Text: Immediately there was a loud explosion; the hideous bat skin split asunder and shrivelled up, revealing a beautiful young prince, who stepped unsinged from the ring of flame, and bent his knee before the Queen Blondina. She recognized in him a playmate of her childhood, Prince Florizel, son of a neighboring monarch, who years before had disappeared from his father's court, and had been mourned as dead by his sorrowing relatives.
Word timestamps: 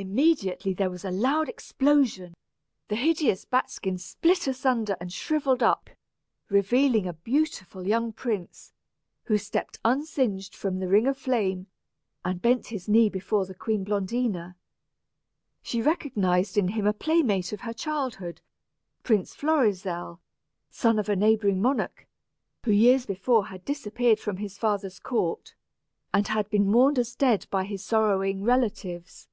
Immediately 0.00 0.74
there 0.74 0.90
was 0.90 1.04
a 1.04 1.10
loud 1.10 1.48
explosion; 1.48 2.36
the 2.86 2.94
hideous 2.94 3.44
bat 3.44 3.68
skin 3.68 3.98
split 3.98 4.46
asunder 4.46 4.96
and 5.00 5.12
shrivelled 5.12 5.60
up, 5.60 5.90
revealing 6.48 7.08
a 7.08 7.12
beautiful 7.12 7.84
young 7.84 8.12
prince, 8.12 8.72
who 9.24 9.36
stepped 9.36 9.80
unsinged 9.84 10.54
from 10.54 10.78
the 10.78 10.86
ring 10.86 11.08
of 11.08 11.18
flame, 11.18 11.66
and 12.24 12.40
bent 12.40 12.68
his 12.68 12.88
knee 12.88 13.08
before 13.08 13.44
the 13.44 13.56
Queen 13.56 13.82
Blondina. 13.84 14.54
She 15.64 15.82
recognized 15.82 16.56
in 16.56 16.68
him 16.68 16.86
a 16.86 16.92
playmate 16.92 17.52
of 17.52 17.62
her 17.62 17.72
childhood, 17.72 18.40
Prince 19.02 19.34
Florizel, 19.34 20.20
son 20.70 21.00
of 21.00 21.08
a 21.08 21.16
neighboring 21.16 21.60
monarch, 21.60 22.06
who 22.64 22.70
years 22.70 23.04
before 23.04 23.46
had 23.46 23.64
disappeared 23.64 24.20
from 24.20 24.36
his 24.36 24.58
father's 24.58 25.00
court, 25.00 25.56
and 26.14 26.28
had 26.28 26.48
been 26.50 26.68
mourned 26.70 27.00
as 27.00 27.16
dead 27.16 27.48
by 27.50 27.64
his 27.64 27.84
sorrowing 27.84 28.44
relatives. 28.44 29.26